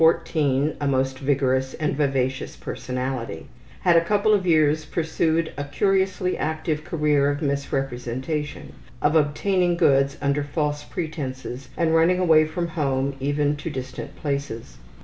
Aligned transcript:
CASE 0.01 0.07
22 0.07 0.23
Summary: 0.23 0.33
A 0.33 0.33
girl 0.33 0.49
of 0.49 0.75
14, 0.77 0.77
a 0.81 0.87
most 0.91 1.19
vigorous 1.19 1.73
and 1.75 1.95
vivacious 1.95 2.55
personality, 2.55 3.45
had 3.81 3.93
for 3.95 4.01
a 4.01 4.03
couple 4.03 4.33
of 4.33 4.47
years 4.47 4.83
pursued 4.83 5.53
a 5.55 5.63
curiously 5.63 6.35
active 6.39 6.83
career 6.83 7.29
of 7.29 7.43
misrepresentation, 7.43 8.73
of 8.99 9.15
obtaining 9.15 9.77
goods 9.77 10.17
under 10.19 10.41
false 10.43 10.83
pretenses 10.83 11.69
and 11.77 11.93
running 11.93 12.17
away 12.17 12.45
from 12.45 12.69
home 12.69 13.15
even 13.19 13.55
to 13.55 13.69
distant 13.69 14.15
places. 14.15 14.77